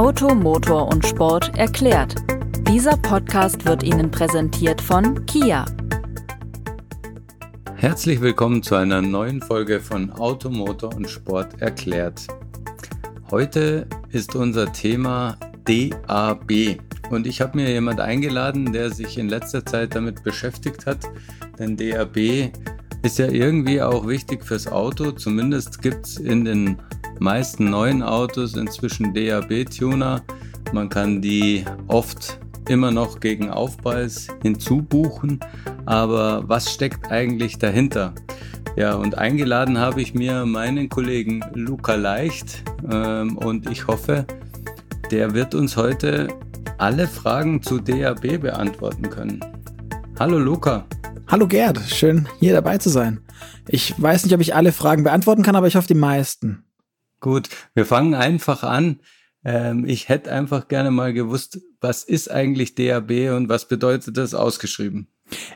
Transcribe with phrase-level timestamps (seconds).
[0.00, 2.14] Auto, Motor und Sport erklärt.
[2.66, 5.66] Dieser Podcast wird Ihnen präsentiert von Kia.
[7.74, 12.26] Herzlich willkommen zu einer neuen Folge von Auto, Motor und Sport erklärt.
[13.30, 16.78] Heute ist unser Thema DAB.
[17.10, 21.00] Und ich habe mir jemand eingeladen, der sich in letzter Zeit damit beschäftigt hat,
[21.58, 22.52] denn DAB
[23.02, 25.12] ist ja irgendwie auch wichtig fürs Auto.
[25.12, 26.76] Zumindest gibt es in den
[27.18, 30.22] meisten neuen Autos inzwischen DAB-Tuner.
[30.72, 32.38] Man kann die oft
[32.68, 35.40] immer noch gegen Aufpreis hinzubuchen.
[35.86, 38.14] Aber was steckt eigentlich dahinter?
[38.76, 44.26] Ja, und eingeladen habe ich mir meinen Kollegen Luca Leicht ähm, und ich hoffe,
[45.10, 46.28] der wird uns heute
[46.78, 49.40] alle Fragen zu DAB beantworten können.
[50.18, 50.86] Hallo Luca.
[51.30, 53.20] Hallo Gerd, schön hier dabei zu sein.
[53.68, 56.64] Ich weiß nicht, ob ich alle Fragen beantworten kann, aber ich hoffe die meisten.
[57.20, 58.98] Gut, wir fangen einfach an.
[59.44, 64.34] Ähm, ich hätte einfach gerne mal gewusst, was ist eigentlich DAB und was bedeutet das
[64.34, 65.06] ausgeschrieben?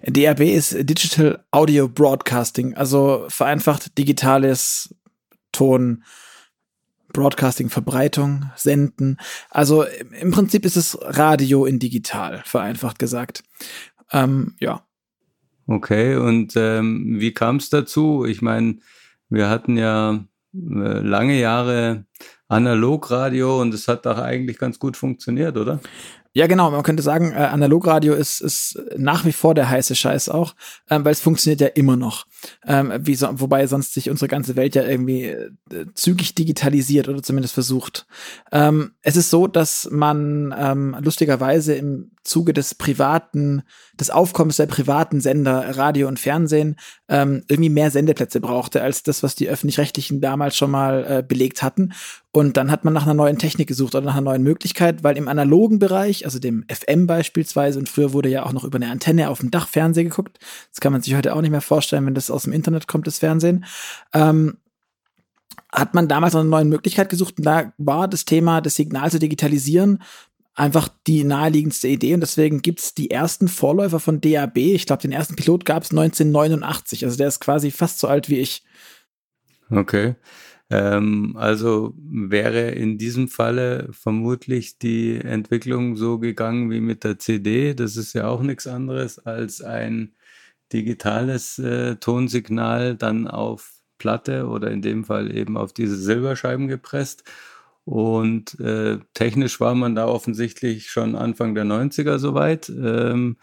[0.07, 4.95] DAB ist Digital Audio Broadcasting, also vereinfacht digitales
[5.51, 6.05] Ton,
[7.13, 9.19] Broadcasting, Verbreitung, Senden.
[9.51, 9.85] Also
[10.21, 13.43] im Prinzip ist es Radio in digital, vereinfacht gesagt.
[14.13, 14.87] Ähm, ja.
[15.67, 18.27] Okay, und ähm, wie kam es dazu?
[18.27, 18.81] Ich meine,
[19.31, 22.05] wir hatten ja äh, lange Jahre
[22.49, 25.81] Analogradio und es hat doch eigentlich ganz gut funktioniert, oder?
[26.37, 26.73] Ja, genau.
[26.73, 30.57] Man könnte sagen, äh, Analogradio ist, ist nach wie vor der heiße Scheiß auch,
[30.91, 32.27] ähm, weil es funktioniert ja immer noch.
[32.67, 35.51] Ähm, wie so, wobei sonst sich unsere ganze Welt ja irgendwie äh,
[35.95, 38.07] zügig digitalisiert oder zumindest versucht.
[38.51, 43.63] Ähm, es ist so, dass man ähm, lustigerweise im Zuge des privaten,
[44.01, 46.77] des Aufkommens der privaten Sender Radio und Fernsehen
[47.09, 51.63] ähm, irgendwie mehr Sendeplätze brauchte als das, was die öffentlich-rechtlichen damals schon mal äh, belegt
[51.63, 51.93] hatten.
[52.33, 55.17] Und dann hat man nach einer neuen Technik gesucht oder nach einer neuen Möglichkeit, weil
[55.17, 58.91] im analogen Bereich, also dem FM beispielsweise, und früher wurde ja auch noch über eine
[58.91, 60.39] Antenne auf dem Dach Fernsehen geguckt.
[60.71, 63.07] Das kann man sich heute auch nicht mehr vorstellen, wenn das aus dem Internet kommt,
[63.07, 63.65] das Fernsehen.
[64.13, 64.59] Ähm,
[65.73, 69.19] hat man damals eine neue Möglichkeit gesucht und da war das Thema, das Signal zu
[69.19, 70.03] digitalisieren,
[70.55, 74.57] einfach die naheliegendste Idee und deswegen gibt's die ersten Vorläufer von DAB.
[74.57, 78.39] Ich glaube, den ersten Pilot gab's 1989, also der ist quasi fast so alt wie
[78.39, 78.63] ich.
[79.71, 80.15] Okay.
[80.71, 87.75] Ähm, also wäre in diesem Falle vermutlich die Entwicklung so gegangen wie mit der CD.
[87.75, 90.15] Das ist ja auch nichts anderes als ein
[90.73, 97.25] digitales äh, Tonsignal dann auf Platte oder in dem Fall eben auf diese Silberscheiben gepresst.
[97.85, 102.71] Und äh, technisch war man da offensichtlich schon Anfang der 90er soweit.
[102.71, 103.37] Ähm,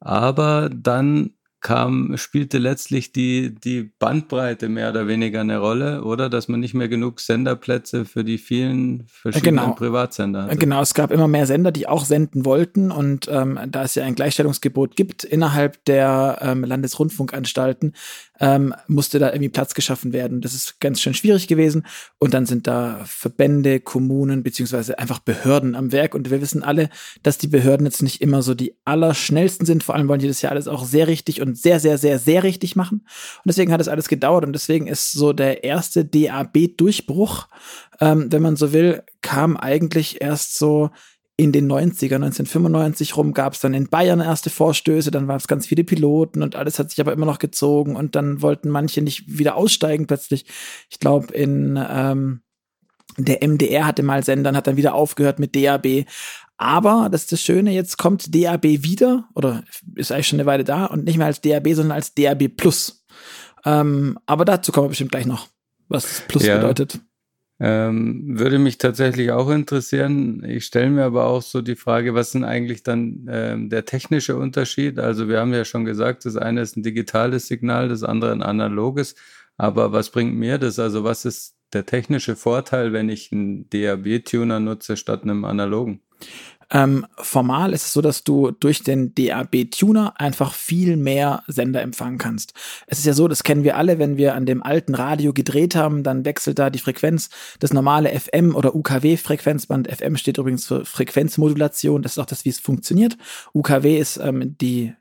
[0.00, 1.35] aber dann
[1.66, 6.30] kam, spielte letztlich die, die Bandbreite mehr oder weniger eine Rolle, oder?
[6.30, 9.74] Dass man nicht mehr genug Senderplätze für die vielen verschiedenen genau.
[9.74, 10.56] Privatsender hatte.
[10.58, 12.92] Genau, es gab immer mehr Sender, die auch senden wollten.
[12.92, 17.94] Und ähm, da es ja ein Gleichstellungsgebot gibt innerhalb der ähm, Landesrundfunkanstalten,
[18.40, 20.40] ähm, musste da irgendwie Platz geschaffen werden.
[20.40, 21.86] Das ist ganz schön schwierig gewesen.
[22.18, 26.14] Und dann sind da Verbände, Kommunen beziehungsweise einfach Behörden am Werk.
[26.14, 26.88] Und wir wissen alle,
[27.22, 29.84] dass die Behörden jetzt nicht immer so die allerschnellsten sind.
[29.84, 32.42] Vor allem wollen die das ja alles auch sehr richtig und sehr, sehr, sehr, sehr
[32.42, 33.00] richtig machen.
[33.00, 34.44] Und deswegen hat es alles gedauert.
[34.44, 37.48] Und deswegen ist so der erste DAB-Durchbruch,
[38.00, 40.90] ähm, wenn man so will, kam eigentlich erst so
[41.38, 45.48] in den 90er, 1995 rum, gab es dann in Bayern erste Vorstöße, dann waren es
[45.48, 49.02] ganz viele Piloten und alles hat sich aber immer noch gezogen und dann wollten manche
[49.02, 50.46] nicht wieder aussteigen plötzlich.
[50.88, 52.40] Ich glaube, in ähm,
[53.18, 56.06] der MDR hatte mal Sendern, hat dann wieder aufgehört mit DAB.
[56.58, 59.62] Aber das ist das Schöne, jetzt kommt DAB wieder, oder
[59.94, 63.04] ist eigentlich schon eine Weile da, und nicht mehr als DAB, sondern als DAB Plus.
[63.66, 65.48] Ähm, aber dazu kommen wir bestimmt gleich noch,
[65.88, 66.56] was Plus ja.
[66.56, 67.00] bedeutet.
[67.58, 70.44] Ähm, würde mich tatsächlich auch interessieren.
[70.44, 74.36] Ich stelle mir aber auch so die Frage, was denn eigentlich dann ähm, der technische
[74.36, 74.98] Unterschied?
[74.98, 78.42] Also wir haben ja schon gesagt, das eine ist ein digitales Signal, das andere ein
[78.42, 79.14] analoges.
[79.56, 80.78] Aber was bringt mir das?
[80.78, 86.02] Also was ist der technische Vorteil, wenn ich einen DAB-Tuner nutze statt einem analogen?
[86.70, 92.18] Ähm, formal ist es so, dass du durch den DAB-Tuner einfach viel mehr Sender empfangen
[92.18, 92.54] kannst.
[92.86, 95.76] Es ist ja so, das kennen wir alle, wenn wir an dem alten Radio gedreht
[95.76, 97.30] haben, dann wechselt da die Frequenz.
[97.60, 102.50] Das normale FM oder UKW-Frequenzband, FM steht übrigens für Frequenzmodulation, das ist auch das, wie
[102.50, 103.16] es funktioniert.
[103.54, 104.94] UKW ist ähm, die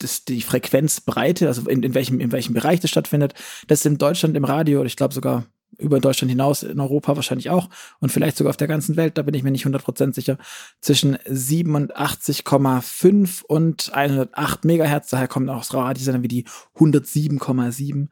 [0.00, 3.34] das, die Frequenzbreite, also in, in, welchem, in welchem Bereich das stattfindet.
[3.66, 7.50] Das ist in Deutschland im Radio, ich glaube sogar über Deutschland hinaus, in Europa wahrscheinlich
[7.50, 7.68] auch
[8.00, 10.38] und vielleicht sogar auf der ganzen Welt, da bin ich mir nicht 100% sicher,
[10.80, 16.44] zwischen 87,5 und 108 Megahertz, daher kommen auch Radiosender wie die
[16.76, 18.08] 107,7.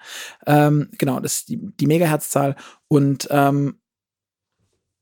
[0.46, 2.56] Ähm, genau, das ist die, die Megahertzzahl
[2.88, 3.78] und ähm,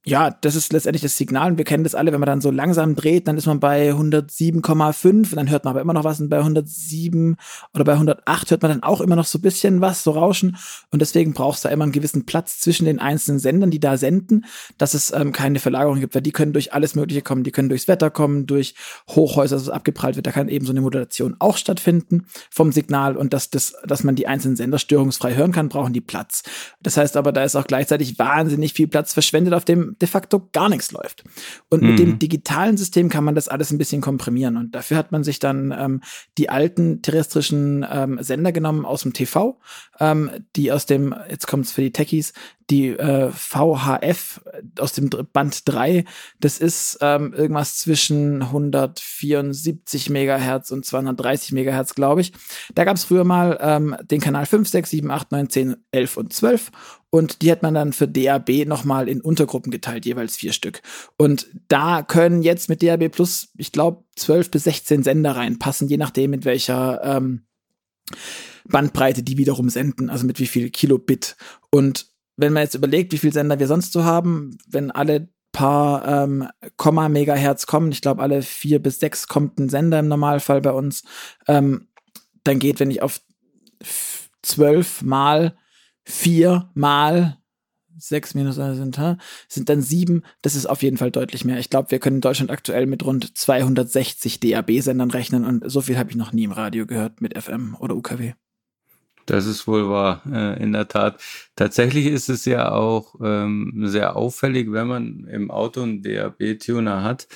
[0.06, 2.50] ja, das ist letztendlich das Signal und wir kennen das alle, wenn man dann so
[2.50, 6.20] langsam dreht, dann ist man bei 107,5 und dann hört man aber immer noch was
[6.20, 7.36] und bei 107
[7.72, 10.58] oder bei 108 hört man dann auch immer noch so ein bisschen was, so Rauschen.
[10.90, 14.44] Und deswegen brauchst du immer einen gewissen Platz zwischen den einzelnen Sendern, die da senden,
[14.76, 17.70] dass es ähm, keine Verlagerung gibt, weil die können durch alles Mögliche kommen, die können
[17.70, 18.74] durchs Wetter kommen, durch
[19.08, 23.16] Hochhäuser, dass es abgeprallt wird, da kann eben so eine Modulation auch stattfinden vom Signal.
[23.16, 26.42] Und dass, das, dass man die einzelnen Sender störungsfrei hören kann, brauchen die Platz.
[26.82, 30.48] Das heißt aber, da ist auch gleichzeitig wahnsinnig viel Platz verschwendet auf dem de facto
[30.52, 31.24] gar nichts läuft.
[31.68, 31.88] Und mhm.
[31.88, 32.18] mit dem mhm.
[32.18, 34.56] digitalen System kann man das alles ein bisschen komprimieren.
[34.56, 36.00] Und dafür hat man sich dann ähm,
[36.38, 39.58] die alten terrestrischen ähm, Sender genommen aus dem TV,
[40.00, 42.32] ähm, die aus dem, jetzt kommt es für die Techies,
[42.70, 44.40] die äh, VHF
[44.78, 46.04] aus dem Band 3,
[46.40, 52.32] das ist ähm, irgendwas zwischen 174 Megahertz und 230 Megahertz, glaube ich.
[52.74, 56.16] Da gab es früher mal ähm, den Kanal 5, 6, 7, 8, 9, 10, 11
[56.16, 56.70] und 12
[57.14, 60.82] und die hat man dann für DAB nochmal in Untergruppen geteilt, jeweils vier Stück.
[61.16, 65.96] Und da können jetzt mit DAB Plus, ich glaube, 12 bis 16 Sender reinpassen, je
[65.96, 67.46] nachdem, mit welcher ähm,
[68.64, 71.36] Bandbreite die wiederum senden, also mit wie viel Kilobit.
[71.70, 76.24] Und wenn man jetzt überlegt, wie viele Sender wir sonst so haben, wenn alle paar
[76.24, 80.62] ähm, Komma Megahertz kommen, ich glaube alle vier bis sechs kommt ein Sender im Normalfall
[80.62, 81.04] bei uns,
[81.46, 81.86] ähm,
[82.42, 83.20] dann geht, wenn ich auf
[84.42, 85.56] zwölf mal
[86.04, 87.38] vier mal
[87.96, 88.98] sechs minus sind,
[89.48, 90.22] sind dann sieben.
[90.42, 91.58] Das ist auf jeden Fall deutlich mehr.
[91.58, 95.96] Ich glaube, wir können in Deutschland aktuell mit rund 260 DAB-Sendern rechnen und so viel
[95.96, 98.34] habe ich noch nie im Radio gehört mit FM oder UKW.
[99.26, 101.20] Das ist wohl wahr, äh, in der Tat.
[101.56, 107.26] Tatsächlich ist es ja auch ähm, sehr auffällig, wenn man im Auto einen DAB-Tuner hat,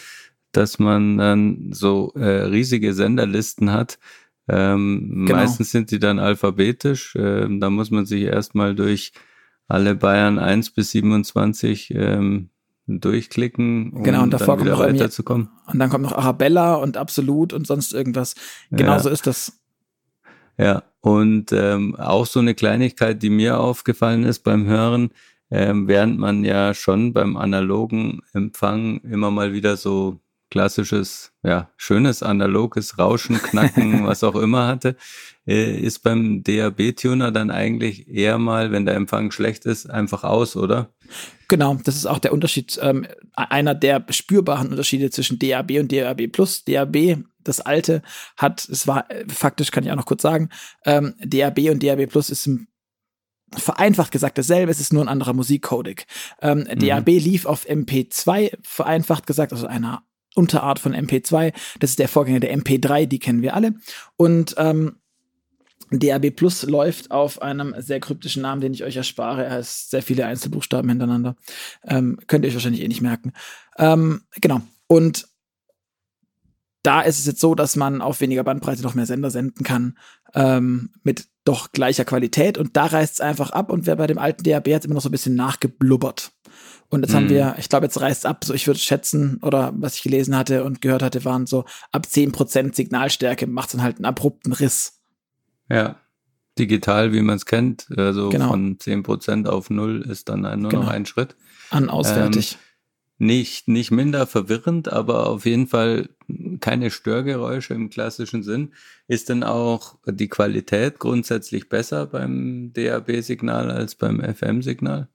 [0.53, 3.99] dass man dann so äh, riesige Senderlisten hat.
[4.49, 5.41] Ähm, genau.
[5.41, 7.15] Meistens sind die dann alphabetisch.
[7.19, 9.13] Ähm, da muss man sich erstmal durch
[9.67, 12.51] alle Bayern 1 bis 27 ähm,
[12.87, 15.51] durchklicken, um genau, und davor dann wieder noch weiterzukommen.
[15.67, 18.35] Und dann kommt noch Arabella und Absolut und sonst irgendwas.
[18.71, 19.01] Genau ja.
[19.01, 19.61] so ist das.
[20.57, 25.11] Ja, und ähm, auch so eine Kleinigkeit, die mir aufgefallen ist beim Hören,
[25.51, 30.19] ähm, während man ja schon beim analogen Empfang immer mal wieder so
[30.51, 34.97] klassisches, ja, schönes analoges Rauschen, Knacken, was auch immer hatte,
[35.47, 40.57] äh, ist beim DAB-Tuner dann eigentlich eher mal, wenn der Empfang schlecht ist, einfach aus,
[40.57, 40.93] oder?
[41.49, 46.29] Genau, das ist auch der Unterschied, ähm, einer der spürbaren Unterschiede zwischen DAB und DAB
[46.29, 46.65] Plus.
[46.65, 48.03] DAB, das alte,
[48.37, 50.51] hat, es war äh, faktisch, kann ich auch noch kurz sagen,
[50.85, 52.69] ähm, DAB und DAB Plus ist ein
[53.57, 56.07] vereinfacht gesagt dasselbe, es ist nur ein anderer Musikcodec.
[56.43, 56.79] Ähm, mhm.
[56.81, 60.03] DAB lief auf MP2, vereinfacht gesagt, also einer
[60.35, 61.53] Unterart von MP2.
[61.81, 63.75] Das ist der Vorgänger der MP3, die kennen wir alle.
[64.17, 64.97] Und ähm,
[65.91, 69.45] DAB Plus läuft auf einem sehr kryptischen Namen, den ich euch erspare.
[69.45, 71.37] Er heißt sehr viele Einzelbuchstaben hintereinander.
[71.85, 73.33] Ähm, könnt ihr euch wahrscheinlich eh nicht merken.
[73.79, 74.61] Ähm, genau.
[74.87, 75.29] Und
[76.83, 79.99] da ist es jetzt so, dass man auf weniger Bandbreite noch mehr Sender senden kann,
[80.35, 82.59] ähm, mit doch gleicher Qualität.
[82.59, 83.71] Und da reißt es einfach ab.
[83.71, 86.33] Und wer bei dem alten DAB hat immer noch so ein bisschen nachgeblubbert.
[86.91, 87.17] Und jetzt mhm.
[87.17, 90.37] haben wir, ich glaube, jetzt reißt ab, so ich würde schätzen, oder was ich gelesen
[90.37, 95.01] hatte und gehört hatte, waren so ab 10% Signalstärke macht dann halt einen abrupten Riss.
[95.69, 95.97] Ja.
[96.59, 98.49] Digital, wie man es kennt, also genau.
[98.49, 100.83] von 10% auf 0 ist dann nur genau.
[100.83, 101.37] noch ein Schritt.
[101.71, 102.55] An ausfertig.
[102.55, 102.68] Ähm,
[103.19, 106.09] nicht, nicht minder verwirrend, aber auf jeden Fall
[106.61, 108.73] keine Störgeräusche im klassischen Sinn.
[109.09, 115.09] Ist denn auch die Qualität grundsätzlich besser beim DAB-Signal als beim FM-Signal?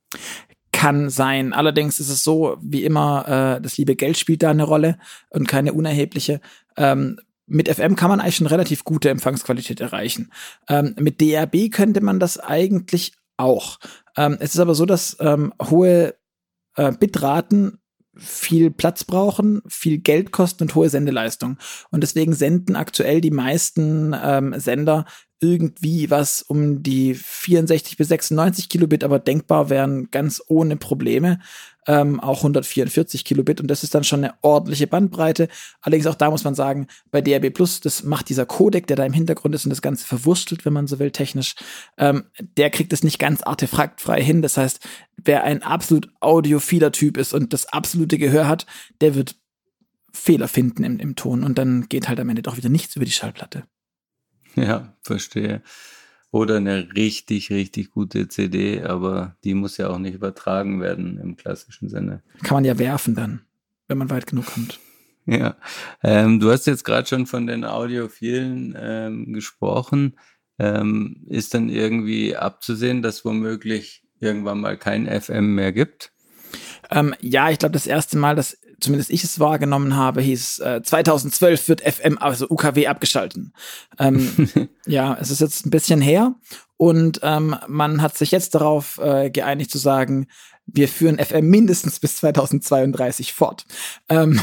[0.83, 1.53] kann sein.
[1.53, 4.97] Allerdings ist es so, wie immer, äh, das liebe Geld spielt da eine Rolle
[5.29, 6.41] und keine unerhebliche.
[6.75, 10.31] Ähm, mit FM kann man eigentlich schon relativ gute Empfangsqualität erreichen.
[10.67, 13.79] Ähm, mit DRB könnte man das eigentlich auch.
[14.17, 16.15] Ähm, es ist aber so, dass ähm, hohe
[16.75, 17.79] äh, Bitraten
[18.15, 21.57] viel Platz brauchen, viel Geld kosten und hohe Sendeleistung.
[21.89, 25.05] Und deswegen senden aktuell die meisten ähm, Sender
[25.43, 31.39] irgendwie was um die 64 bis 96 Kilobit, aber denkbar wären ganz ohne Probleme
[31.87, 35.47] ähm, auch 144 Kilobit und das ist dann schon eine ordentliche Bandbreite.
[35.81, 39.05] Allerdings auch da muss man sagen, bei DRB Plus, das macht dieser Codec, der da
[39.05, 41.55] im Hintergrund ist und das Ganze verwurstelt, wenn man so will, technisch,
[41.97, 42.25] ähm,
[42.57, 44.41] der kriegt es nicht ganz artefaktfrei hin.
[44.41, 44.79] Das heißt,
[45.17, 48.65] wer ein absolut audiophiler Typ ist und das absolute Gehör hat,
[49.01, 49.35] der wird
[50.13, 53.05] Fehler finden im, im Ton und dann geht halt am Ende doch wieder nichts über
[53.05, 53.63] die Schallplatte.
[54.55, 55.61] Ja, verstehe.
[56.31, 61.35] Oder eine richtig, richtig gute CD, aber die muss ja auch nicht übertragen werden im
[61.35, 62.23] klassischen Sinne.
[62.43, 63.41] Kann man ja werfen dann,
[63.87, 64.79] wenn man weit genug kommt.
[65.25, 65.55] Ja,
[66.03, 70.19] ähm, du hast jetzt gerade schon von den Audiophilen ähm, gesprochen.
[70.59, 76.11] Ähm, ist dann irgendwie abzusehen, dass womöglich irgendwann mal kein FM mehr gibt?
[76.91, 80.81] Ähm, ja, ich glaube, das erste Mal, dass zumindest ich es wahrgenommen habe, hieß äh,
[80.83, 83.53] 2012 wird FM, also UKW abgeschalten.
[83.99, 84.49] Ähm,
[84.85, 86.35] ja, es ist jetzt ein bisschen her
[86.77, 90.27] und ähm, man hat sich jetzt darauf äh, geeinigt zu sagen,
[90.65, 93.65] wir führen FM mindestens bis 2032 fort.
[94.09, 94.39] Ähm,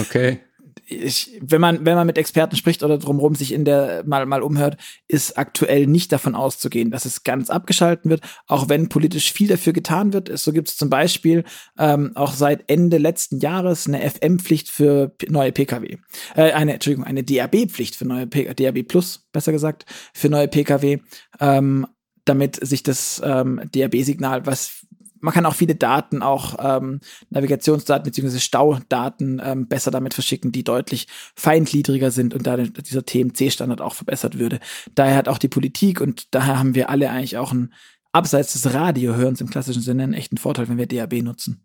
[0.00, 0.40] okay
[0.88, 4.42] ich, wenn man, wenn man mit Experten spricht oder drumherum sich in der mal, mal
[4.42, 4.76] umhört,
[5.08, 9.72] ist aktuell nicht davon auszugehen, dass es ganz abgeschalten wird, auch wenn politisch viel dafür
[9.72, 10.36] getan wird.
[10.38, 11.44] So gibt es zum Beispiel
[11.76, 15.96] ähm, auch seit Ende letzten Jahres eine FM-Pflicht für neue Pkw.
[16.36, 21.00] Äh, eine, Entschuldigung, eine DAB-Pflicht für neue Pkw, DAB Plus, besser gesagt, für neue Pkw.
[21.40, 21.86] Ähm,
[22.24, 24.85] damit sich das ähm, DAB-Signal, was
[25.20, 28.38] man kann auch viele Daten, auch ähm, Navigationsdaten bzw.
[28.38, 34.38] Staudaten ähm, besser damit verschicken, die deutlich feingliedriger sind und da dieser TMC-Standard auch verbessert
[34.38, 34.60] würde.
[34.94, 37.72] Daher hat auch die Politik und daher haben wir alle eigentlich auch ein
[38.12, 41.64] abseits des Radiohörens im klassischen Sinne einen echten Vorteil, wenn wir DAB nutzen.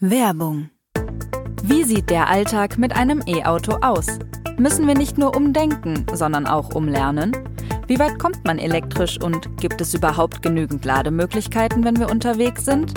[0.00, 0.70] Werbung.
[1.62, 4.06] Wie sieht der Alltag mit einem E-Auto aus?
[4.58, 7.32] Müssen wir nicht nur umdenken, sondern auch umlernen?
[7.86, 12.94] Wie weit kommt man elektrisch und gibt es überhaupt genügend Lademöglichkeiten, wenn wir unterwegs sind?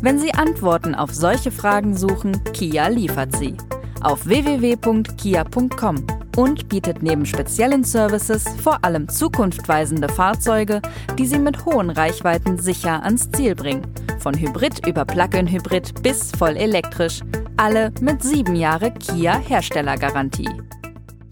[0.00, 3.54] Wenn Sie Antworten auf solche Fragen suchen, Kia liefert sie.
[4.00, 10.82] Auf www.kia.com und bietet neben speziellen Services vor allem zukunftweisende Fahrzeuge,
[11.18, 13.86] die Sie mit hohen Reichweiten sicher ans Ziel bringen.
[14.18, 17.20] Von Hybrid über Plug-in-Hybrid bis voll elektrisch.
[17.56, 20.50] Alle mit sieben Jahre Kia Herstellergarantie.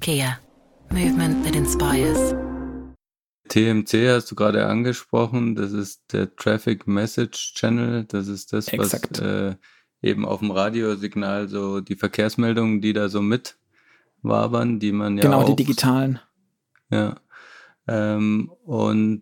[0.01, 0.39] Kia.
[0.91, 2.35] Movement that inspires.
[3.53, 9.21] TMC hast du gerade angesprochen, das ist der Traffic Message Channel, das ist das, Exakt.
[9.21, 9.55] was äh,
[10.01, 13.59] eben auf dem Radiosignal so die Verkehrsmeldungen, die da so mit
[14.23, 16.19] wabern, die man ja Genau, auch, die digitalen.
[16.91, 17.17] Ja.
[17.87, 19.21] Ähm, und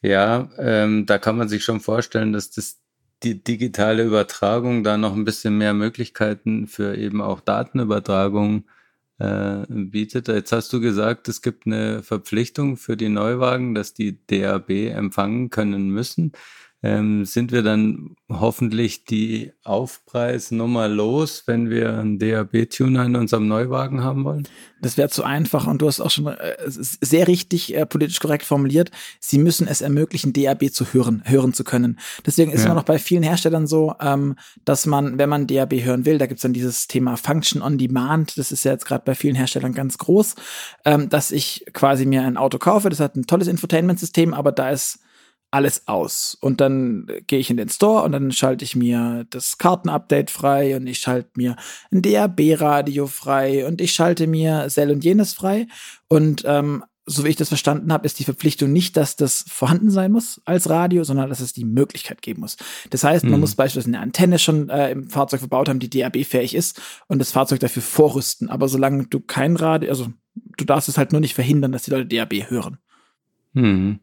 [0.00, 2.80] ja, ähm, da kann man sich schon vorstellen, dass das
[3.22, 8.64] die digitale Übertragung da noch ein bisschen mehr Möglichkeiten für eben auch Datenübertragung
[9.18, 10.28] äh, bietet.
[10.28, 15.50] Jetzt hast du gesagt, es gibt eine Verpflichtung für die Neuwagen, dass die DAB empfangen
[15.50, 16.32] können müssen
[16.82, 24.04] ähm, sind wir dann hoffentlich die Aufpreisnummer los, wenn wir einen DAB-Tuner in unserem Neuwagen
[24.04, 24.46] haben wollen?
[24.82, 28.44] Das wäre zu einfach und du hast auch schon äh, sehr richtig äh, politisch korrekt
[28.44, 28.90] formuliert.
[29.20, 31.98] Sie müssen es ermöglichen, DAB zu hören, hören zu können.
[32.26, 32.66] Deswegen ist ja.
[32.66, 36.26] immer noch bei vielen Herstellern so, ähm, dass man, wenn man DAB hören will, da
[36.26, 38.36] gibt's dann dieses Thema Function on Demand.
[38.36, 40.34] Das ist ja jetzt gerade bei vielen Herstellern ganz groß,
[40.84, 42.90] ähm, dass ich quasi mir ein Auto kaufe.
[42.90, 45.00] Das hat ein tolles Infotainment-System, aber da ist
[45.50, 46.36] alles aus.
[46.40, 50.76] Und dann gehe ich in den Store und dann schalte ich mir das Kartenupdate frei
[50.76, 51.56] und ich schalte mir
[51.92, 55.66] ein DAB-Radio frei und ich schalte mir Cell und jenes frei.
[56.08, 59.90] Und ähm, so wie ich das verstanden habe, ist die Verpflichtung nicht, dass das vorhanden
[59.90, 62.56] sein muss als Radio, sondern dass es die Möglichkeit geben muss.
[62.90, 63.40] Das heißt, man mhm.
[63.40, 67.30] muss beispielsweise eine Antenne schon äh, im Fahrzeug verbaut haben, die DAB-fähig ist und das
[67.30, 68.50] Fahrzeug dafür vorrüsten.
[68.50, 71.92] Aber solange du kein Radio, also du darfst es halt nur nicht verhindern, dass die
[71.92, 72.78] Leute DAB hören.
[73.52, 74.00] Mhm.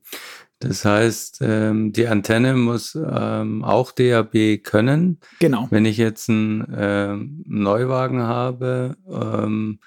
[0.63, 5.20] Das heißt, ähm, die Antenne muss ähm, auch DAB können.
[5.39, 5.67] Genau.
[5.70, 9.79] Wenn ich jetzt einen ähm, Neuwagen habe, ähm,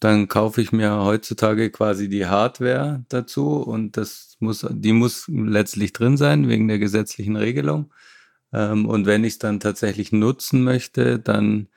[0.00, 5.92] dann kaufe ich mir heutzutage quasi die Hardware dazu und das muss, die muss letztlich
[5.92, 7.92] drin sein wegen der gesetzlichen Regelung.
[8.52, 11.68] Ähm, und wenn ich es dann tatsächlich nutzen möchte, dann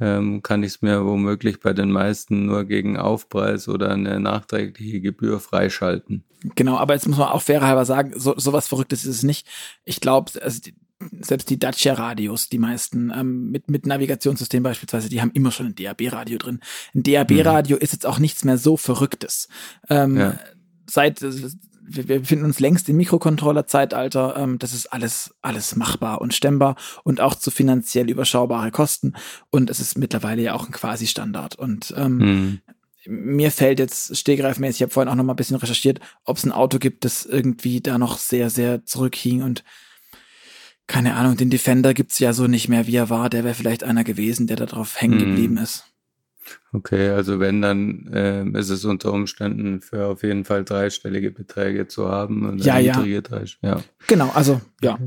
[0.00, 5.00] ähm, kann ich es mir womöglich bei den meisten nur gegen Aufpreis oder eine nachträgliche
[5.00, 6.24] Gebühr freischalten.
[6.56, 9.46] Genau, aber jetzt muss man auch fairerhalber sagen, so, sowas Verrücktes ist es nicht.
[9.84, 10.74] Ich glaube, also die,
[11.20, 15.74] selbst die Dacia-Radios, die meisten ähm, mit, mit Navigationssystem beispielsweise, die haben immer schon ein
[15.74, 16.60] DAB-Radio drin.
[16.94, 17.82] Ein DAB-Radio mhm.
[17.82, 19.48] ist jetzt auch nichts mehr so Verrücktes.
[19.88, 20.38] Ähm, ja.
[20.86, 21.20] Seit
[21.86, 24.36] wir, wir befinden uns längst im Mikrocontroller-Zeitalter.
[24.36, 29.14] Ähm, das ist alles, alles machbar und stemmbar und auch zu finanziell überschaubare Kosten.
[29.50, 31.56] Und es ist mittlerweile ja auch ein Quasi-Standard.
[31.56, 32.60] Und ähm, mhm.
[33.06, 36.44] mir fällt jetzt stegreifmäßig, ich habe vorhin auch noch mal ein bisschen recherchiert, ob es
[36.44, 39.64] ein Auto gibt, das irgendwie da noch sehr, sehr zurückhing und
[40.86, 43.30] keine Ahnung, den Defender gibt's ja so nicht mehr, wie er war.
[43.30, 45.30] Der wäre vielleicht einer gewesen, der da drauf hängen mhm.
[45.30, 45.93] geblieben ist.
[46.72, 51.86] Okay, also wenn, dann äh, ist es unter Umständen für auf jeden Fall dreistellige Beträge
[51.88, 52.48] zu haben.
[52.48, 53.04] Und ja, ja.
[53.62, 53.82] ja.
[54.06, 54.98] Genau, also ja.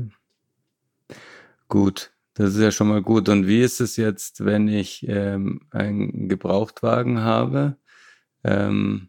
[1.68, 3.28] Gut, das ist ja schon mal gut.
[3.28, 7.76] Und wie ist es jetzt, wenn ich ähm, einen Gebrauchtwagen habe?
[8.44, 9.08] Ähm,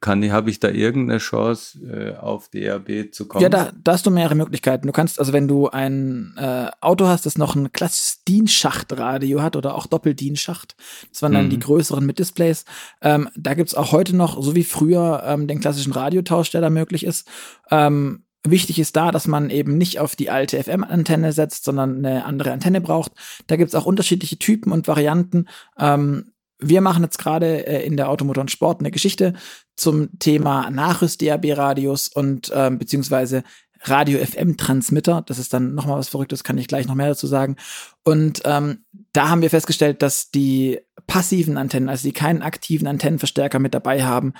[0.00, 3.42] kann habe ich da irgendeine Chance, äh, auf DAB zu kommen?
[3.42, 4.86] Ja, da, da hast du mehrere Möglichkeiten.
[4.86, 9.56] Du kannst, also wenn du ein äh, Auto hast, das noch ein klassisches DIN-Schachtradio hat
[9.56, 10.74] oder auch Doppel-DIN-Schacht,
[11.10, 11.50] das waren dann mhm.
[11.50, 12.64] die größeren mit Displays,
[13.02, 16.70] ähm, da gibt's auch heute noch, so wie früher, ähm, den klassischen Radiotausch, der da
[16.70, 17.28] möglich ist.
[17.70, 22.24] Ähm, Wichtig ist da, dass man eben nicht auf die alte FM-Antenne setzt, sondern eine
[22.24, 23.12] andere Antenne braucht.
[23.48, 25.46] Da gibt's auch unterschiedliche Typen und Varianten.
[25.78, 29.34] Ähm, wir machen jetzt gerade äh, in der Automotor und Sport eine Geschichte
[29.76, 33.42] zum Thema Nachrüst-DAB-Radios und ähm, beziehungsweise
[33.82, 35.22] Radio-FM-Transmitter.
[35.26, 37.56] Das ist dann nochmal was Verrücktes, kann ich gleich noch mehr dazu sagen.
[38.04, 43.58] Und ähm, da haben wir festgestellt, dass die passiven Antennen, also die keinen aktiven Antennenverstärker
[43.58, 44.34] mit dabei haben,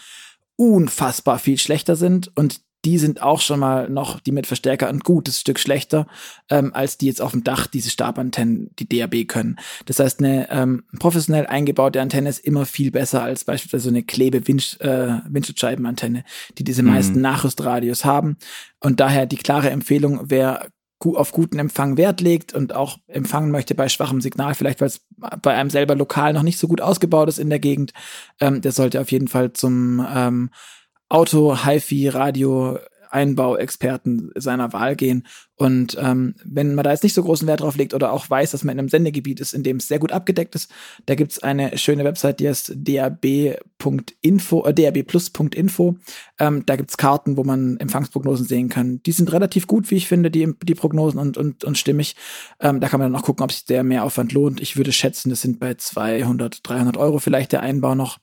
[0.56, 5.00] unfassbar viel schlechter sind und die sind auch schon mal noch, die mit Verstärker, ein
[5.00, 6.06] gutes Stück schlechter,
[6.48, 9.56] ähm, als die jetzt auf dem Dach diese Stabantennen, die DAB können.
[9.86, 14.02] Das heißt, eine ähm, professionell eingebaute Antenne ist immer viel besser als beispielsweise so eine
[14.02, 16.24] Klebe-Windschutzscheibenantenne, äh,
[16.58, 16.88] die diese mhm.
[16.90, 18.38] meisten Nachrüstradios haben.
[18.80, 20.68] Und daher die klare Empfehlung, wer
[21.02, 25.00] auf guten Empfang Wert legt und auch empfangen möchte bei schwachem Signal, vielleicht weil es
[25.16, 27.94] bei einem selber lokal noch nicht so gut ausgebaut ist in der Gegend,
[28.38, 30.50] ähm, der sollte auf jeden Fall zum ähm,
[31.10, 32.78] Auto, HiFi, Radio,
[33.10, 35.26] Einbauexperten seiner Wahl gehen
[35.60, 38.52] und ähm, wenn man da jetzt nicht so großen Wert drauf legt oder auch weiß,
[38.52, 40.72] dass man in einem Sendegebiet ist, in dem es sehr gut abgedeckt ist,
[41.04, 45.96] da gibt's eine schöne Website, die heißt dab.info, äh, dabplus.info.
[46.38, 49.02] Ähm, da gibt's Karten, wo man Empfangsprognosen sehen kann.
[49.02, 52.16] Die sind relativ gut, wie ich finde, die, die Prognosen und, und, und stimmig.
[52.58, 54.62] Ähm, da kann man dann auch gucken, ob sich der Mehraufwand lohnt.
[54.62, 58.16] Ich würde schätzen, das sind bei 200, 300 Euro vielleicht der Einbau noch,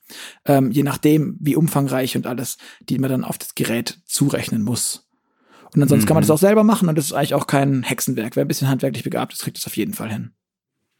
[0.45, 5.06] ähm, je nachdem, wie umfangreich und alles, die man dann auf das Gerät zurechnen muss.
[5.73, 6.07] Und ansonsten mhm.
[6.07, 6.33] kann man das mhm.
[6.33, 8.35] auch selber machen und das ist eigentlich auch kein Hexenwerk.
[8.35, 10.31] Wer ein bisschen handwerklich begabt ist, kriegt das auf jeden Fall hin.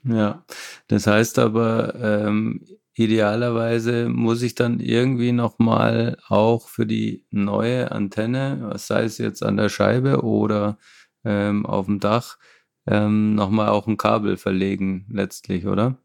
[0.03, 0.45] Ja,
[0.88, 8.74] das heißt aber, ähm, idealerweise muss ich dann irgendwie nochmal auch für die neue Antenne,
[8.75, 10.77] sei es jetzt an der Scheibe oder
[11.24, 12.38] ähm, auf dem Dach,
[12.88, 15.97] ähm, nochmal auch ein Kabel verlegen letztlich, oder?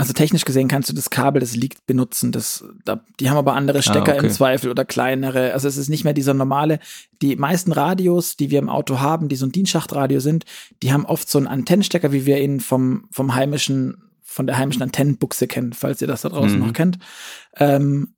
[0.00, 2.30] Also technisch gesehen kannst du das Kabel, das liegt, benutzen.
[2.30, 4.26] Das, da, die haben aber andere Stecker ah, okay.
[4.26, 5.52] im Zweifel oder kleinere.
[5.52, 6.78] Also es ist nicht mehr dieser normale.
[7.20, 10.44] Die meisten Radios, die wir im Auto haben, die so ein Dienstschachtradio sind,
[10.84, 14.82] die haben oft so einen Antennenstecker, wie wir ihn vom, vom heimischen, von der heimischen
[14.82, 16.66] Antennenbuchse kennen, falls ihr das da draußen mhm.
[16.66, 16.98] noch kennt.
[17.56, 18.14] Ähm,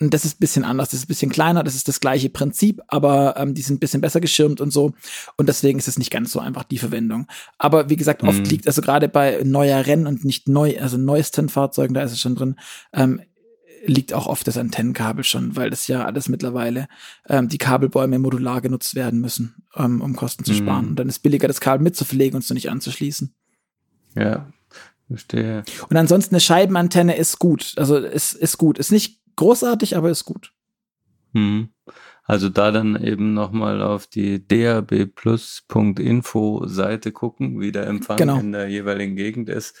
[0.00, 2.80] das ist ein bisschen anders, das ist ein bisschen kleiner, das ist das gleiche Prinzip,
[2.86, 4.92] aber ähm, die sind ein bisschen besser geschirmt und so.
[5.36, 7.26] Und deswegen ist es nicht ganz so einfach die Verwendung.
[7.58, 8.44] Aber wie gesagt, oft mhm.
[8.44, 12.20] liegt, also gerade bei neuer Rennen und nicht neu, also neuesten Fahrzeugen, da ist es
[12.20, 12.56] schon drin,
[12.92, 13.20] ähm,
[13.84, 16.88] liegt auch oft das Antennenkabel schon, weil das ja alles mittlerweile
[17.28, 20.84] ähm, die Kabelbäume modular genutzt werden müssen, ähm, um Kosten zu sparen.
[20.84, 20.90] Mhm.
[20.90, 23.34] Und dann ist billiger, das Kabel mitzupflegen und es nicht anzuschließen.
[24.14, 24.46] Ja,
[25.08, 25.64] verstehe.
[25.88, 27.74] Und ansonsten eine Scheibenantenne ist gut.
[27.76, 28.78] Also ist, ist gut.
[28.78, 30.52] Ist nicht großartig, aber ist gut.
[31.32, 31.70] Hm.
[32.24, 38.38] Also da dann eben nochmal auf die dabplus.info Seite gucken, wie der Empfang genau.
[38.38, 39.74] in der jeweiligen Gegend ist.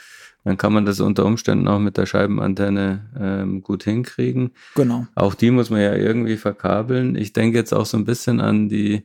[0.44, 4.52] Dann kann man das unter Umständen auch mit der Scheibenantenne ähm, gut hinkriegen.
[4.76, 5.06] Genau.
[5.14, 7.16] Auch die muss man ja irgendwie verkabeln.
[7.16, 9.04] Ich denke jetzt auch so ein bisschen an die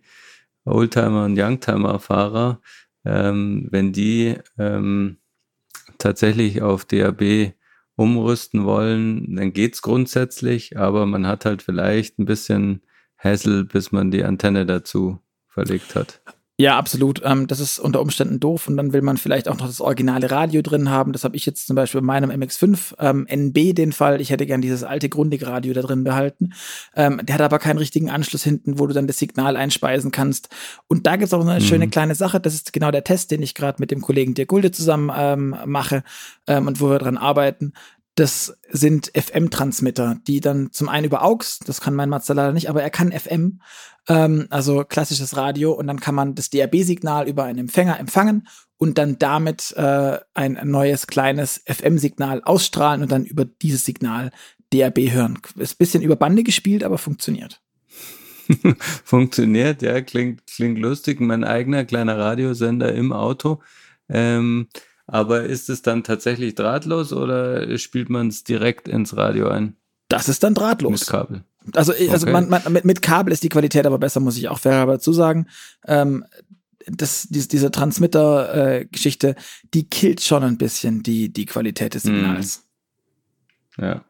[0.63, 2.61] Oldtimer und Youngtimer-Fahrer.
[3.03, 5.17] Ähm, wenn die ähm,
[5.97, 7.51] tatsächlich auf DAB
[7.95, 12.82] umrüsten wollen, dann geht's grundsätzlich, aber man hat halt vielleicht ein bisschen
[13.17, 16.21] Hassel, bis man die Antenne dazu verlegt hat.
[16.63, 17.21] Ja, absolut.
[17.26, 20.32] Ähm, das ist unter Umständen doof und dann will man vielleicht auch noch das originale
[20.32, 21.12] Radio drin haben.
[21.12, 24.21] Das habe ich jetzt zum Beispiel bei meinem MX5 ähm, NB den Fall.
[24.21, 26.54] Ich hätte gern dieses alte Grundig-Radio da drin behalten.
[26.95, 30.47] Ähm, der hat aber keinen richtigen Anschluss hinten, wo du dann das Signal einspeisen kannst.
[30.88, 31.65] Und da gibt's auch eine mhm.
[31.65, 32.39] schöne kleine Sache.
[32.39, 35.58] Das ist genau der Test, den ich gerade mit dem Kollegen Dirk Gulde zusammen ähm,
[35.65, 36.04] mache
[36.47, 37.73] ähm, und wo wir dran arbeiten.
[38.15, 42.69] Das sind FM-Transmitter, die dann zum einen über AUX, das kann mein Mazda leider nicht,
[42.69, 43.62] aber er kann FM,
[44.08, 48.47] ähm, also klassisches Radio, und dann kann man das DAB-Signal über einen Empfänger empfangen
[48.78, 54.32] und dann damit äh, ein neues kleines FM-Signal ausstrahlen und dann über dieses Signal
[54.71, 55.39] DAB hören.
[55.56, 57.62] Ist ein bisschen über Bande gespielt, aber funktioniert.
[59.06, 61.19] funktioniert, ja, klingt, klingt lustig.
[61.21, 63.62] Mein eigener kleiner Radiosender im Auto.
[64.10, 64.67] Ähm,
[65.05, 69.75] aber ist es dann tatsächlich drahtlos oder spielt man es direkt ins Radio ein?
[70.07, 71.01] Das ist dann drahtlos.
[71.01, 71.43] Mit Kabel.
[71.75, 72.31] Also, also okay.
[72.31, 75.13] man, man, mit, mit Kabel ist die Qualität aber besser, muss ich auch fair dazu
[75.13, 75.47] sagen.
[75.85, 76.25] Ähm,
[76.85, 79.35] das, diese, diese Transmitter-Geschichte, äh,
[79.73, 82.63] die killt schon ein bisschen die, die Qualität des Signals.
[83.75, 83.85] Hm.
[83.85, 84.05] Ja.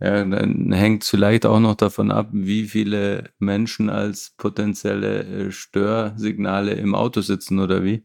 [0.00, 5.52] Ja, dann hängt es vielleicht auch noch davon ab, wie viele Menschen als potenzielle äh,
[5.52, 8.02] Störsignale im Auto sitzen oder wie?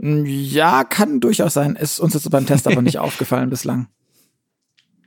[0.00, 1.76] Ja, kann durchaus sein.
[1.76, 3.88] Ist uns jetzt beim Test aber nicht aufgefallen bislang.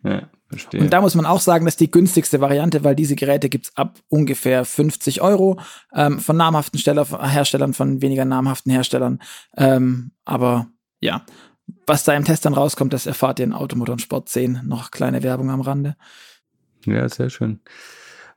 [0.03, 0.81] Ja, verstehe.
[0.81, 3.71] Und da muss man auch sagen, das ist die günstigste Variante, weil diese Geräte gibt's
[3.75, 5.59] ab ungefähr 50 Euro
[5.93, 9.19] ähm, von namhaften Steller, Herstellern, von weniger namhaften Herstellern.
[9.57, 10.67] Ähm, aber
[11.01, 11.25] ja,
[11.87, 14.61] was da im Test dann rauskommt, das erfahrt ihr in Automotor und Sport 10.
[14.65, 15.95] Noch kleine Werbung am Rande.
[16.85, 17.61] Ja, sehr schön.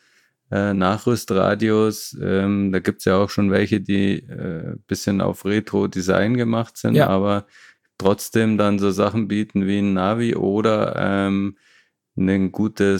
[0.50, 6.76] äh, Nachrüstradios, ähm, da gibt's ja auch schon welche, die äh, bisschen auf Retro-Design gemacht
[6.76, 7.08] sind, Ja.
[7.08, 7.46] aber
[7.98, 11.56] trotzdem dann so Sachen bieten wie ein Navi oder ähm,
[12.16, 12.98] eine gute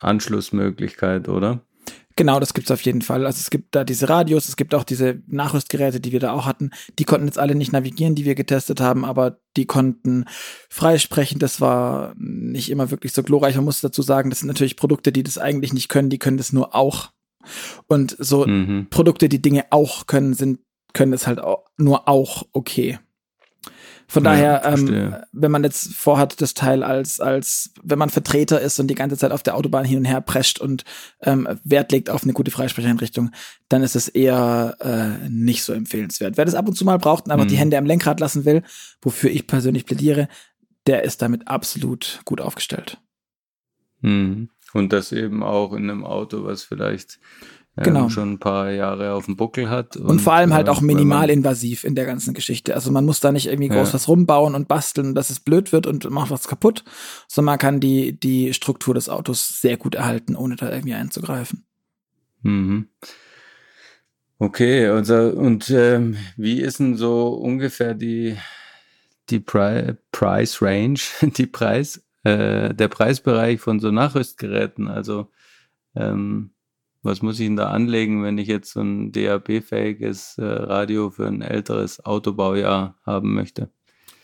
[0.00, 1.60] Smartphone-Anschlussmöglichkeit, oder?
[2.16, 3.24] Genau, das gibt's auf jeden Fall.
[3.24, 6.44] Also es gibt da diese Radios, es gibt auch diese Nachrüstgeräte, die wir da auch
[6.44, 6.70] hatten.
[6.98, 10.24] Die konnten jetzt alle nicht navigieren, die wir getestet haben, aber die konnten
[10.68, 11.38] freisprechen.
[11.38, 13.56] Das war nicht immer wirklich so glorreich.
[13.56, 16.36] Man muss dazu sagen, das sind natürlich Produkte, die das eigentlich nicht können, die können
[16.36, 17.10] das nur auch.
[17.86, 18.88] Und so Mhm.
[18.90, 20.60] Produkte, die Dinge auch können, sind,
[20.92, 22.98] können es halt auch, nur auch okay.
[24.10, 28.60] Von Ja, daher, ähm, wenn man jetzt vorhat, das Teil als, als, wenn man Vertreter
[28.60, 30.82] ist und die ganze Zeit auf der Autobahn hin und her prescht und
[31.22, 33.30] ähm, Wert legt auf eine gute Freisprecheinrichtung,
[33.68, 36.36] dann ist es eher äh, nicht so empfehlenswert.
[36.36, 37.50] Wer das ab und zu mal braucht und einfach Mhm.
[37.50, 38.64] die Hände am Lenkrad lassen will,
[39.00, 40.26] wofür ich persönlich plädiere,
[40.88, 42.98] der ist damit absolut gut aufgestellt.
[44.00, 44.50] Mhm.
[44.72, 47.20] Und das eben auch in einem Auto, was vielleicht
[47.80, 48.08] ähm, Genau.
[48.08, 49.96] schon ein paar Jahre auf dem Buckel hat.
[49.96, 52.74] Und, vor allem halt äh, auch wenn minimal man- invasiv in der ganzen Geschichte.
[52.74, 53.94] Also man muss da nicht irgendwie groß Ja.
[53.94, 56.84] was rumbauen und basteln, dass es blöd wird und macht was kaputt,
[57.28, 61.64] sondern man kann die, die Struktur des Autos sehr gut erhalten, ohne da irgendwie einzugreifen.
[62.42, 62.88] Mhm.
[64.38, 68.36] Okay, also, und ähm, wie ist denn so ungefähr die,
[69.28, 70.98] die Pri Price Range,
[71.36, 74.88] die Preis, äh, der Preisbereich von so Nachrüstgeräten?
[74.88, 75.30] Also,
[75.94, 76.52] ähm,
[77.02, 81.26] was muss ich denn da anlegen, wenn ich jetzt so ein DAB-fähiges äh, Radio für
[81.26, 83.70] ein älteres Autobaujahr haben möchte?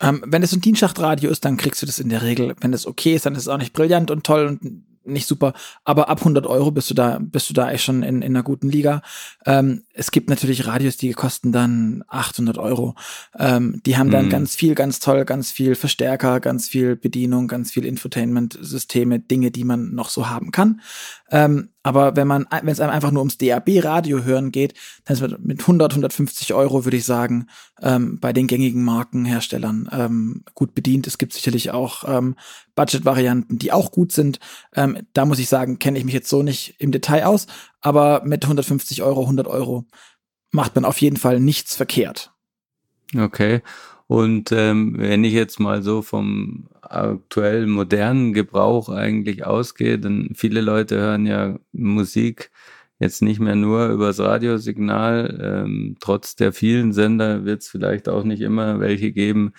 [0.01, 2.55] Ähm, wenn es ein Dienstschachtradio ist, dann kriegst du das in der Regel.
[2.61, 5.55] Wenn das okay ist, dann ist es auch nicht brillant und toll und nicht super.
[5.85, 8.43] Aber ab 100 Euro bist du da, bist du da echt schon in, in einer
[8.43, 9.03] guten Liga.
[9.47, 12.97] Ähm, es gibt natürlich Radios, die kosten dann 800 Euro.
[13.39, 14.31] Ähm, die haben dann Mhm.
[14.31, 19.65] ganz viel, ganz toll, ganz viel Verstärker, ganz viel Bedienung, ganz viel Infotainment-Systeme, Dinge, die
[19.65, 20.81] man noch so haben kann.
[21.31, 25.21] Ähm, aber wenn man, wenn es einem einfach nur ums DAB-Radio hören geht, dann ist
[25.21, 27.47] man mit 100, 150 Euro, würde ich sagen,
[27.81, 31.07] ähm, bei den gängigen Markenherstellern ähm, gut bedient.
[31.07, 32.35] Es gibt sicherlich auch ähm,
[32.75, 34.41] Budget-Varianten, die auch gut sind.
[34.75, 37.47] Ähm, da muss ich sagen, kenne ich mich jetzt so nicht im Detail aus,
[37.81, 39.85] aber mit 150 Euro, 100 Euro
[40.51, 42.33] macht man auf jeden Fall nichts verkehrt.
[43.17, 43.63] Okay.
[44.09, 50.61] Und ähm, wenn ich jetzt mal so vom aktuell modernen Gebrauch eigentlich ausgehe, dann viele
[50.61, 52.51] Leute hören ja Musik
[52.99, 55.39] jetzt nicht mehr nur übers Radiosignal.
[55.67, 59.53] Ähm, trotz der vielen Sender wird es vielleicht auch nicht immer welche geben,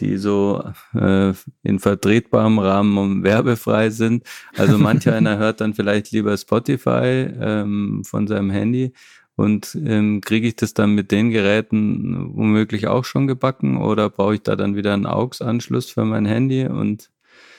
[0.00, 0.62] die so
[0.94, 1.32] äh,
[1.62, 4.24] in vertretbarem Rahmen und werbefrei sind.
[4.56, 8.92] Also manch einer hört dann vielleicht lieber Spotify ähm, von seinem Handy.
[9.36, 14.34] Und ähm, kriege ich das dann mit den Geräten womöglich auch schon gebacken oder brauche
[14.34, 17.10] ich da dann wieder einen AUX-Anschluss für mein Handy und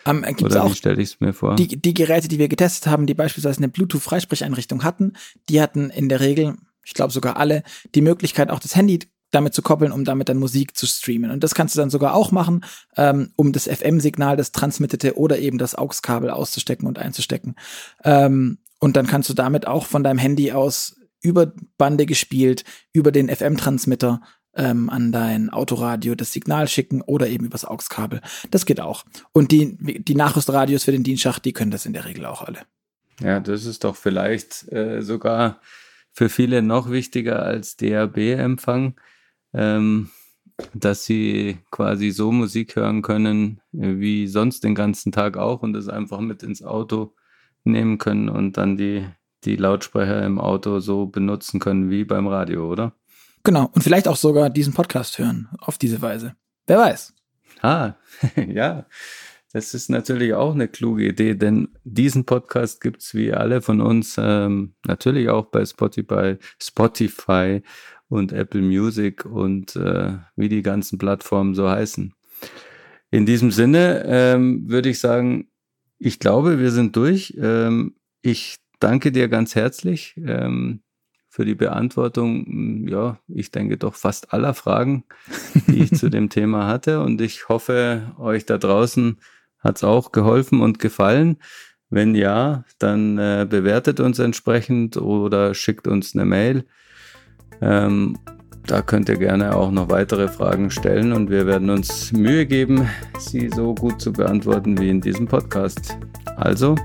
[0.06, 1.56] Ähm, gibt's oder auch wie stelle ich es mir vor?
[1.56, 5.14] die, die Geräte, die wir getestet haben, die beispielsweise eine Bluetooth-Freisprecheinrichtung hatten,
[5.50, 7.62] die hatten in der Regel, ich glaube sogar alle,
[7.94, 11.30] die Möglichkeit, auch das Handy damit zu koppeln, um damit dann Musik zu streamen.
[11.32, 12.64] Und das kannst du dann sogar auch machen,
[12.96, 17.56] ähm, um das FM-Signal, das transmittete oder eben das AUX-Kabel auszustecken und einzustecken.
[18.04, 23.12] Ähm, und dann kannst du damit auch von deinem Handy aus über Bande gespielt, über
[23.12, 24.22] den FM-Transmitter
[24.56, 28.22] ähm, an dein Autoradio das Signal schicken oder eben übers AUX-Kabel.
[28.52, 29.06] Das geht auch.
[29.32, 32.60] Und die, die Nachrüstradios für den Dienstschacht, die können das in der Regel auch alle.
[33.22, 35.62] Ja, das ist doch vielleicht äh, sogar
[36.12, 39.00] für viele noch wichtiger als DAB-Empfang,
[39.54, 40.10] ähm,
[40.74, 45.74] dass sie quasi so Musik hören können äh, wie sonst den ganzen Tag auch und
[45.74, 47.14] das einfach mit ins Auto
[47.64, 49.08] nehmen können und dann die,
[49.46, 52.94] die Lautsprecher im Auto so benutzen können wie beim Radio, oder?
[53.44, 53.70] Genau.
[53.74, 56.36] Und vielleicht auch sogar diesen Podcast hören auf diese Weise.
[56.66, 57.14] Wer weiß.
[57.62, 57.94] Ah,
[58.48, 58.86] ja.
[59.54, 64.18] Das ist natürlich auch eine kluge Idee, denn diesen Podcast gibt's wie alle von uns
[64.20, 67.62] ähm, natürlich auch bei Spotify, Spotify
[68.10, 72.14] und Apple Music und äh, wie die ganzen Plattformen so heißen.
[73.10, 75.50] In diesem Sinne ähm, würde ich sagen,
[75.98, 77.34] ich glaube, wir sind durch.
[77.42, 80.82] Ähm, ich danke dir ganz herzlich ähm,
[81.30, 85.04] für die Beantwortung, ja, ich denke doch fast aller Fragen,
[85.68, 87.02] die ich zu dem Thema hatte.
[87.02, 89.18] Und ich hoffe, euch da draußen
[89.60, 91.38] Hat es auch geholfen und gefallen?
[91.90, 96.66] Wenn ja, dann äh, bewertet uns entsprechend oder schickt uns eine Mail.
[97.62, 98.18] Ähm,
[98.66, 102.90] da könnt ihr gerne auch noch weitere Fragen stellen und wir werden uns Mühe geben,
[103.18, 105.98] sie so gut zu beantworten wie in diesem Podcast.
[106.36, 106.76] Also,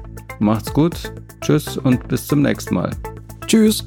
[0.43, 2.91] Macht's gut, tschüss und bis zum nächsten Mal.
[3.47, 3.87] Tschüss.